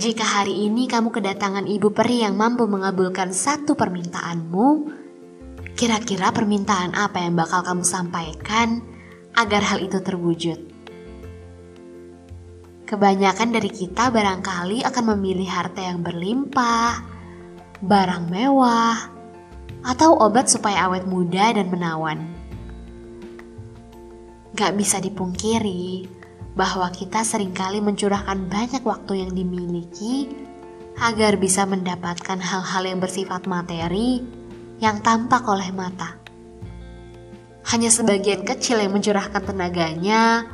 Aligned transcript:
Jika 0.00 0.24
hari 0.24 0.64
ini 0.64 0.88
kamu 0.88 1.12
kedatangan 1.12 1.68
ibu 1.68 1.92
peri 1.92 2.24
yang 2.24 2.32
mampu 2.32 2.64
mengabulkan 2.64 3.36
satu 3.36 3.76
permintaanmu, 3.76 4.88
kira-kira 5.76 6.32
permintaan 6.32 6.96
apa 6.96 7.20
yang 7.20 7.36
bakal 7.36 7.60
kamu 7.60 7.84
sampaikan 7.84 8.80
agar 9.36 9.60
hal 9.60 9.84
itu 9.84 10.00
terwujud? 10.00 10.56
Kebanyakan 12.88 13.52
dari 13.52 13.68
kita 13.68 14.08
barangkali 14.08 14.88
akan 14.88 15.04
memilih 15.12 15.52
harta 15.52 15.84
yang 15.84 16.00
berlimpah, 16.00 17.04
barang 17.84 18.24
mewah, 18.32 18.96
atau 19.84 20.16
obat 20.16 20.48
supaya 20.48 20.88
awet 20.88 21.04
muda 21.04 21.52
dan 21.52 21.68
menawan. 21.68 22.24
Gak 24.56 24.80
bisa 24.80 24.96
dipungkiri, 24.96 26.19
bahwa 26.60 26.92
kita 26.92 27.24
sering 27.24 27.56
kali 27.56 27.80
mencurahkan 27.80 28.52
banyak 28.52 28.84
waktu 28.84 29.24
yang 29.24 29.32
dimiliki 29.32 30.28
agar 31.00 31.40
bisa 31.40 31.64
mendapatkan 31.64 32.36
hal-hal 32.36 32.84
yang 32.84 33.00
bersifat 33.00 33.48
materi 33.48 34.20
yang 34.76 35.00
tampak 35.00 35.40
oleh 35.48 35.72
mata. 35.72 36.20
Hanya 37.72 37.88
sebagian 37.88 38.44
kecil 38.44 38.76
yang 38.76 38.92
mencurahkan 38.92 39.40
tenaganya 39.40 40.44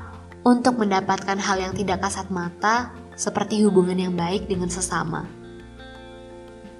untuk 0.46 0.78
mendapatkan 0.78 1.42
hal 1.42 1.58
yang 1.58 1.74
tidak 1.74 2.06
kasat 2.06 2.30
mata, 2.30 2.94
seperti 3.18 3.66
hubungan 3.66 3.98
yang 3.98 4.14
baik 4.14 4.46
dengan 4.46 4.70
sesama. 4.70 5.26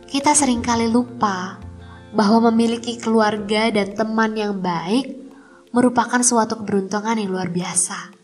Kita 0.07 0.39
sering 0.39 0.63
kali 0.63 0.87
lupa 0.87 1.59
bahwa 2.15 2.55
memiliki 2.55 2.95
keluarga 2.95 3.75
dan 3.75 3.91
teman 3.99 4.39
yang 4.39 4.63
baik 4.63 5.19
merupakan 5.75 6.23
suatu 6.23 6.63
keberuntungan 6.63 7.19
yang 7.19 7.35
luar 7.35 7.51
biasa. 7.51 8.16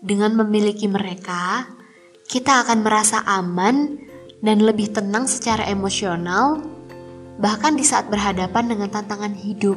Dengan 0.00 0.32
memiliki 0.32 0.88
mereka, 0.88 1.68
kita 2.24 2.64
akan 2.64 2.80
merasa 2.80 3.20
aman 3.28 4.00
dan 4.40 4.64
lebih 4.64 4.96
tenang 4.96 5.28
secara 5.28 5.68
emosional, 5.68 6.64
bahkan 7.36 7.76
di 7.76 7.84
saat 7.84 8.08
berhadapan 8.08 8.72
dengan 8.72 8.88
tantangan 8.88 9.36
hidup. 9.36 9.76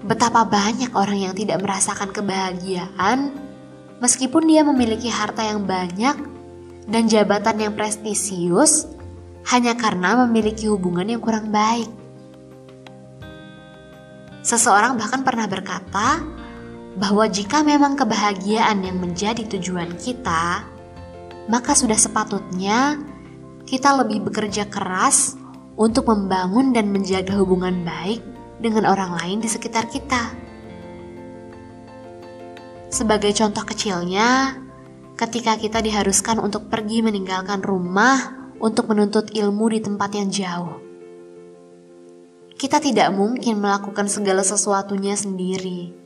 Betapa 0.00 0.48
banyak 0.48 0.96
orang 0.96 1.28
yang 1.28 1.34
tidak 1.36 1.60
merasakan 1.60 2.08
kebahagiaan 2.08 3.36
meskipun 4.00 4.48
dia 4.48 4.64
memiliki 4.64 5.12
harta 5.12 5.44
yang 5.44 5.68
banyak 5.68 6.16
dan 6.88 7.04
jabatan 7.04 7.60
yang 7.60 7.72
prestisius 7.76 8.88
hanya 9.52 9.76
karena 9.76 10.24
memiliki 10.24 10.72
hubungan 10.72 11.04
yang 11.04 11.20
kurang 11.20 11.52
baik. 11.52 11.92
Seseorang 14.40 14.96
bahkan 14.96 15.20
pernah 15.20 15.44
berkata, 15.44 16.39
bahwa 16.98 17.30
jika 17.30 17.62
memang 17.62 17.94
kebahagiaan 17.94 18.82
yang 18.82 18.98
menjadi 18.98 19.46
tujuan 19.46 19.94
kita, 19.94 20.66
maka 21.46 21.74
sudah 21.74 21.94
sepatutnya 21.94 22.98
kita 23.66 23.94
lebih 24.02 24.26
bekerja 24.26 24.66
keras 24.66 25.38
untuk 25.78 26.10
membangun 26.10 26.74
dan 26.74 26.90
menjaga 26.90 27.38
hubungan 27.38 27.86
baik 27.86 28.22
dengan 28.58 28.90
orang 28.90 29.14
lain 29.14 29.38
di 29.38 29.48
sekitar 29.48 29.86
kita. 29.86 30.34
Sebagai 32.90 33.30
contoh 33.38 33.62
kecilnya, 33.62 34.58
ketika 35.14 35.54
kita 35.54 35.78
diharuskan 35.78 36.42
untuk 36.42 36.66
pergi 36.66 37.06
meninggalkan 37.06 37.62
rumah 37.62 38.50
untuk 38.58 38.90
menuntut 38.90 39.30
ilmu 39.30 39.70
di 39.70 39.78
tempat 39.78 40.10
yang 40.18 40.28
jauh, 40.28 40.74
kita 42.58 42.82
tidak 42.82 43.14
mungkin 43.14 43.62
melakukan 43.62 44.10
segala 44.10 44.42
sesuatunya 44.42 45.14
sendiri 45.14 45.99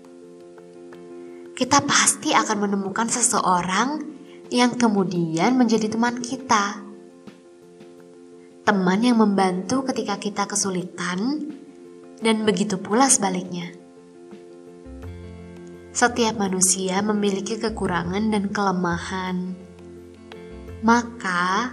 kita 1.55 1.87
pasti 1.87 2.35
akan 2.35 2.67
menemukan 2.67 3.07
seseorang 3.07 4.03
yang 4.51 4.75
kemudian 4.75 5.55
menjadi 5.55 5.87
teman 5.87 6.19
kita. 6.19 6.83
Teman 8.67 9.01
yang 9.07 9.23
membantu 9.23 9.87
ketika 9.87 10.19
kita 10.19 10.51
kesulitan, 10.51 11.47
dan 12.19 12.43
begitu 12.43 12.75
pula 12.81 13.07
sebaliknya. 13.07 13.71
Setiap 15.95 16.43
manusia 16.43 16.99
memiliki 17.07 17.55
kekurangan 17.55 18.35
dan 18.35 18.51
kelemahan, 18.51 19.55
maka 20.83 21.71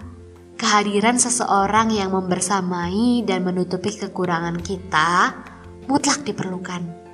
kehadiran 0.62 1.18
seseorang 1.18 1.90
yang 1.90 2.14
membersamai 2.14 3.26
dan 3.26 3.42
menutupi 3.42 3.98
kekurangan 3.98 4.62
kita 4.62 5.34
mutlak 5.90 6.22
diperlukan. 6.22 7.11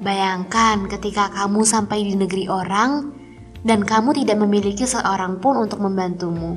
Bayangkan 0.00 0.88
ketika 0.88 1.28
kamu 1.28 1.60
sampai 1.68 2.08
di 2.08 2.16
negeri 2.16 2.48
orang 2.48 3.12
dan 3.60 3.84
kamu 3.84 4.16
tidak 4.16 4.40
memiliki 4.40 4.88
seorang 4.88 5.36
pun 5.36 5.60
untuk 5.60 5.84
membantumu. 5.84 6.56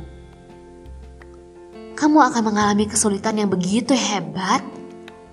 Kamu 2.00 2.20
akan 2.24 2.44
mengalami 2.48 2.88
kesulitan 2.88 3.44
yang 3.44 3.52
begitu 3.52 3.92
hebat 3.92 4.64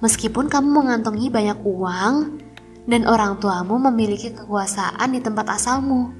meskipun 0.02 0.50
kamu 0.50 0.68
mengantongi 0.68 1.30
banyak 1.30 1.62
uang 1.62 2.42
dan 2.90 3.06
orang 3.06 3.38
tuamu 3.38 3.78
memiliki 3.78 4.34
kekuasaan 4.34 5.14
di 5.14 5.22
tempat 5.22 5.46
asalmu. 5.46 6.10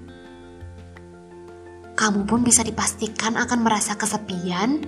Kamu 1.99 2.25
pun 2.25 2.47
bisa 2.47 2.63
dipastikan 2.63 3.35
akan 3.35 3.67
merasa 3.67 3.99
kesepian 3.99 4.79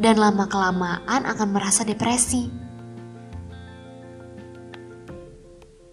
dan 0.00 0.16
lama-kelamaan 0.16 1.28
akan 1.28 1.48
merasa 1.52 1.84
depresi. 1.84 2.65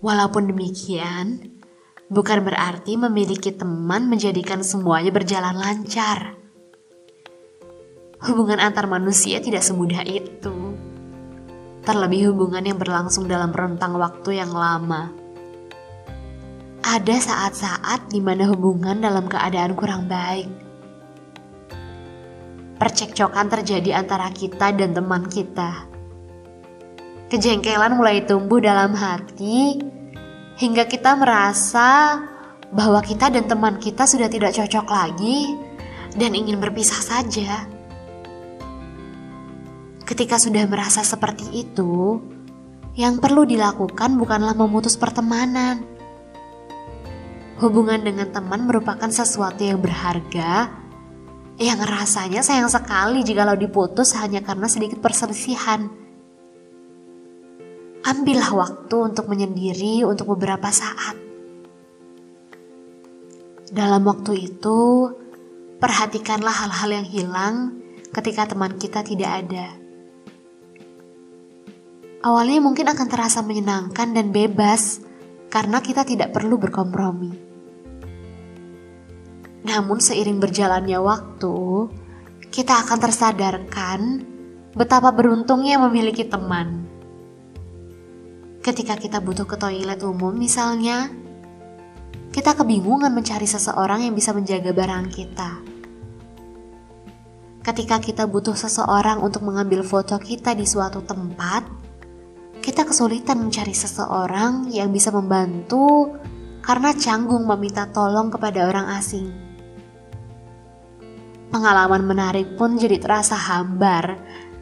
Walaupun 0.04 0.52
demikian, 0.52 1.48
bukan 2.12 2.44
berarti 2.44 3.00
memiliki 3.00 3.56
teman 3.56 4.12
menjadikan 4.12 4.60
semuanya 4.60 5.16
berjalan 5.16 5.56
lancar. 5.56 6.36
Hubungan 8.20 8.60
antar 8.60 8.84
manusia 8.92 9.40
tidak 9.40 9.64
semudah 9.64 10.04
itu. 10.04 10.76
Terlebih 11.88 12.36
hubungan 12.36 12.68
yang 12.68 12.76
berlangsung 12.76 13.32
dalam 13.32 13.56
rentang 13.56 13.96
waktu 13.96 14.44
yang 14.44 14.52
lama. 14.52 15.08
Ada 16.84 17.16
saat-saat 17.24 18.12
di 18.12 18.20
mana 18.20 18.52
hubungan 18.52 19.00
dalam 19.00 19.32
keadaan 19.32 19.72
kurang 19.72 20.12
baik. 20.12 20.52
Percekcokan 22.76 23.48
terjadi 23.48 24.04
antara 24.04 24.28
kita 24.36 24.76
dan 24.76 24.92
teman 24.92 25.32
kita 25.32 25.93
Kejengkelan 27.34 27.98
mulai 27.98 28.22
tumbuh 28.30 28.62
dalam 28.62 28.94
hati 28.94 29.82
hingga 30.62 30.86
kita 30.86 31.18
merasa 31.18 32.22
bahwa 32.70 33.02
kita 33.02 33.34
dan 33.34 33.50
teman 33.50 33.82
kita 33.82 34.06
sudah 34.06 34.30
tidak 34.30 34.54
cocok 34.54 34.86
lagi 34.86 35.58
dan 36.14 36.38
ingin 36.38 36.62
berpisah 36.62 37.02
saja. 37.02 37.66
Ketika 40.06 40.38
sudah 40.38 40.70
merasa 40.70 41.02
seperti 41.02 41.50
itu, 41.58 42.22
yang 42.94 43.18
perlu 43.18 43.50
dilakukan 43.50 44.14
bukanlah 44.14 44.54
memutus 44.54 44.94
pertemanan. 44.94 45.82
Hubungan 47.58 48.06
dengan 48.06 48.30
teman 48.30 48.70
merupakan 48.70 49.10
sesuatu 49.10 49.66
yang 49.66 49.82
berharga 49.82 50.70
yang 51.58 51.82
rasanya 51.82 52.46
sayang 52.46 52.70
sekali 52.70 53.26
jika 53.26 53.42
lo 53.42 53.58
diputus 53.58 54.14
hanya 54.22 54.46
karena 54.46 54.70
sedikit 54.70 55.02
perselisihan 55.02 56.03
ambillah 58.04 58.52
waktu 58.52 58.96
untuk 59.00 59.32
menyendiri 59.32 60.04
untuk 60.04 60.36
beberapa 60.36 60.68
saat. 60.68 61.16
Dalam 63.74 64.04
waktu 64.06 64.54
itu, 64.54 65.10
perhatikanlah 65.80 66.54
hal-hal 66.54 66.90
yang 67.02 67.08
hilang 67.08 67.56
ketika 68.14 68.46
teman 68.46 68.78
kita 68.78 69.02
tidak 69.02 69.32
ada. 69.48 69.68
Awalnya 72.24 72.60
mungkin 72.64 72.88
akan 72.88 73.08
terasa 73.10 73.44
menyenangkan 73.44 74.16
dan 74.16 74.32
bebas 74.32 75.02
karena 75.52 75.84
kita 75.84 76.08
tidak 76.08 76.32
perlu 76.32 76.56
berkompromi. 76.56 77.34
Namun 79.64 80.00
seiring 80.00 80.40
berjalannya 80.44 81.00
waktu, 81.00 81.58
kita 82.52 82.84
akan 82.84 82.98
tersadarkan 83.00 84.00
betapa 84.76 85.12
beruntungnya 85.16 85.80
memiliki 85.82 86.28
teman 86.28 86.93
Ketika 88.64 88.96
kita 88.96 89.20
butuh 89.20 89.44
ke 89.44 89.60
toilet 89.60 90.00
umum 90.08 90.32
misalnya, 90.32 91.12
kita 92.32 92.56
kebingungan 92.56 93.12
mencari 93.12 93.44
seseorang 93.44 94.08
yang 94.08 94.16
bisa 94.16 94.32
menjaga 94.32 94.72
barang 94.72 95.12
kita. 95.12 95.60
Ketika 97.60 98.00
kita 98.00 98.24
butuh 98.24 98.56
seseorang 98.56 99.20
untuk 99.20 99.44
mengambil 99.44 99.84
foto 99.84 100.16
kita 100.16 100.56
di 100.56 100.64
suatu 100.64 101.04
tempat, 101.04 101.68
kita 102.64 102.88
kesulitan 102.88 103.44
mencari 103.44 103.76
seseorang 103.76 104.72
yang 104.72 104.96
bisa 104.96 105.12
membantu 105.12 106.16
karena 106.64 106.96
canggung 106.96 107.44
meminta 107.44 107.92
tolong 107.92 108.32
kepada 108.32 108.64
orang 108.64 108.96
asing. 108.96 109.28
Pengalaman 111.52 112.08
menarik 112.08 112.56
pun 112.56 112.80
jadi 112.80 112.96
terasa 112.96 113.36
hambar 113.36 114.16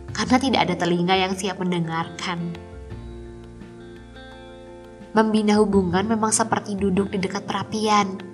karena 0.09 0.37
tidak 0.41 0.59
ada 0.65 0.75
telinga 0.81 1.13
yang 1.13 1.37
siap 1.37 1.61
mendengarkan. 1.61 2.70
Membina 5.11 5.59
hubungan 5.59 6.07
memang 6.07 6.31
seperti 6.31 6.79
duduk 6.79 7.11
di 7.11 7.19
dekat 7.19 7.43
perapian. 7.43 8.31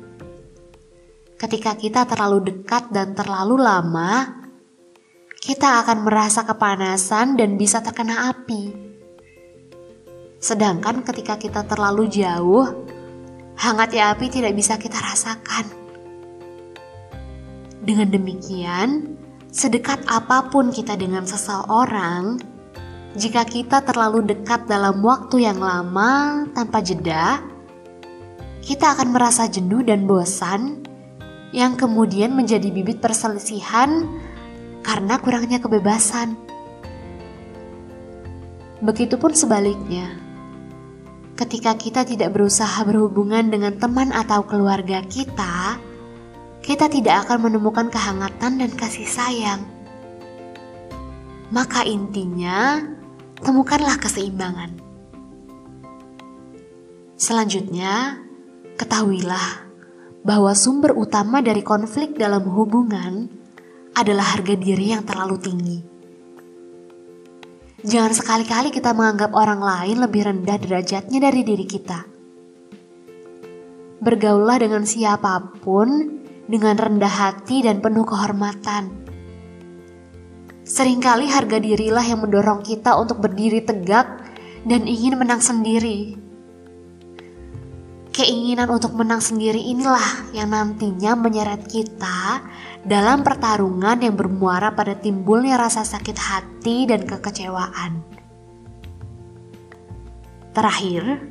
ketika 1.38 1.78
kita 1.78 2.02
terlalu 2.10 2.50
dekat 2.50 2.90
dan 2.90 3.14
terlalu 3.14 3.62
lama, 3.62 4.42
kita 5.38 5.86
akan 5.86 6.02
merasa 6.02 6.42
kepanasan 6.44 7.38
dan 7.38 7.62
bisa 7.62 7.80
terkena 7.86 8.34
api. 8.34 8.74
Sedangkan 10.42 11.06
ketika 11.06 11.38
kita 11.38 11.62
terlalu 11.70 12.10
jauh, 12.10 12.66
hangatnya 13.58 14.18
api 14.18 14.34
tidak 14.34 14.54
bisa 14.58 14.82
kita 14.82 14.98
rasakan. 14.98 15.66
Dengan 17.86 18.10
demikian, 18.10 19.18
sedekat 19.54 20.10
apa 20.10 20.50
pun 20.50 20.74
kita 20.74 20.98
dengan 20.98 21.24
seseorang, 21.24 22.42
jika 23.18 23.42
kita 23.50 23.82
terlalu 23.82 24.22
dekat 24.30 24.70
dalam 24.70 25.02
waktu 25.02 25.50
yang 25.50 25.58
lama 25.58 26.46
tanpa 26.54 26.86
jeda, 26.86 27.42
kita 28.62 28.94
akan 28.94 29.10
merasa 29.10 29.50
jenuh 29.50 29.82
dan 29.82 30.06
bosan 30.06 30.86
yang 31.50 31.74
kemudian 31.74 32.38
menjadi 32.38 32.70
bibit 32.70 33.02
perselisihan 33.02 34.06
karena 34.86 35.18
kurangnya 35.18 35.58
kebebasan. 35.58 36.38
Begitupun 38.86 39.34
sebaliknya, 39.34 40.14
ketika 41.34 41.74
kita 41.74 42.06
tidak 42.06 42.38
berusaha 42.38 42.86
berhubungan 42.86 43.50
dengan 43.50 43.82
teman 43.82 44.14
atau 44.14 44.46
keluarga 44.46 45.02
kita, 45.02 45.82
kita 46.62 46.86
tidak 46.86 47.26
akan 47.26 47.50
menemukan 47.50 47.90
kehangatan 47.90 48.62
dan 48.62 48.72
kasih 48.78 49.10
sayang. 49.10 49.66
Maka 51.50 51.88
intinya, 51.88 52.84
temukanlah 53.42 53.98
keseimbangan. 54.02 54.78
Selanjutnya, 57.18 58.22
ketahuilah 58.78 59.66
bahwa 60.22 60.52
sumber 60.54 60.94
utama 60.94 61.42
dari 61.42 61.66
konflik 61.66 62.14
dalam 62.14 62.46
hubungan 62.46 63.26
adalah 63.98 64.38
harga 64.38 64.54
diri 64.54 64.94
yang 64.94 65.02
terlalu 65.02 65.38
tinggi. 65.42 65.80
Jangan 67.88 68.14
sekali-kali 68.14 68.70
kita 68.70 68.92
menganggap 68.92 69.32
orang 69.34 69.64
lain 69.64 69.98
lebih 70.04 70.28
rendah 70.28 70.58
derajatnya 70.60 71.20
dari 71.24 71.42
diri 71.48 71.66
kita. 71.66 72.00
Bergaullah 73.98 74.62
dengan 74.62 74.84
siapa 74.86 75.58
pun 75.64 76.20
dengan 76.46 76.76
rendah 76.78 77.10
hati 77.10 77.64
dan 77.64 77.80
penuh 77.80 78.06
kehormatan. 78.06 79.07
Seringkali 80.68 81.32
harga 81.32 81.64
dirilah 81.64 82.04
yang 82.04 82.28
mendorong 82.28 82.60
kita 82.60 83.00
untuk 83.00 83.24
berdiri 83.24 83.64
tegak 83.64 84.20
dan 84.68 84.84
ingin 84.84 85.16
menang 85.16 85.40
sendiri. 85.40 86.20
Keinginan 88.12 88.68
untuk 88.76 88.92
menang 88.92 89.24
sendiri 89.24 89.64
inilah 89.64 90.34
yang 90.36 90.52
nantinya 90.52 91.16
menyeret 91.16 91.64
kita 91.72 92.44
dalam 92.84 93.24
pertarungan 93.24 94.04
yang 94.04 94.20
bermuara 94.20 94.76
pada 94.76 94.92
timbulnya 95.00 95.56
rasa 95.56 95.88
sakit 95.88 96.18
hati 96.20 96.84
dan 96.84 97.08
kekecewaan. 97.08 98.04
Terakhir, 100.52 101.24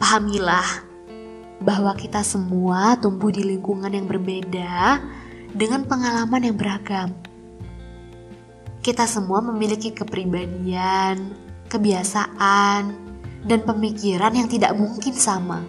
pahamilah 0.00 0.86
bahwa 1.60 1.92
kita 1.98 2.24
semua 2.24 2.96
tumbuh 2.96 3.28
di 3.28 3.44
lingkungan 3.44 3.92
yang 3.92 4.08
berbeda 4.08 5.04
dengan 5.52 5.84
pengalaman 5.84 6.46
yang 6.48 6.56
beragam. 6.56 7.25
Kita 8.86 9.02
semua 9.02 9.42
memiliki 9.42 9.90
kepribadian, 9.90 11.34
kebiasaan, 11.66 12.82
dan 13.42 13.60
pemikiran 13.66 14.30
yang 14.30 14.46
tidak 14.46 14.78
mungkin 14.78 15.10
sama. 15.10 15.66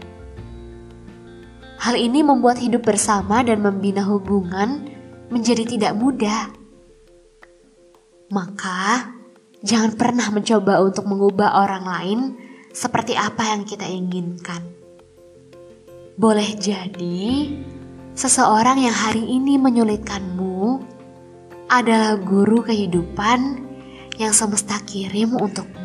Hal 1.82 1.98
ini 1.98 2.22
membuat 2.22 2.62
hidup 2.62 2.86
bersama 2.86 3.42
dan 3.42 3.66
membina 3.66 4.06
hubungan 4.06 4.86
menjadi 5.34 5.66
tidak 5.66 5.98
mudah. 5.98 6.54
Maka, 8.30 9.10
jangan 9.66 9.98
pernah 9.98 10.30
mencoba 10.30 10.78
untuk 10.86 11.10
mengubah 11.10 11.58
orang 11.66 11.86
lain 11.90 12.20
seperti 12.70 13.18
apa 13.18 13.50
yang 13.50 13.66
kita 13.66 13.90
inginkan. 13.90 14.62
Boleh 16.22 16.54
jadi, 16.54 17.50
seseorang 18.14 18.78
yang 18.78 18.94
hari 18.94 19.26
ini 19.26 19.58
menyulitkanmu 19.58 20.97
adalah 21.68 22.16
guru 22.16 22.64
kehidupan 22.64 23.68
yang 24.18 24.34
semesta 24.34 24.82
kirim 24.88 25.38
untukmu. 25.38 25.77